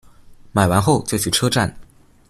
[0.51, 1.77] 买完后就去车站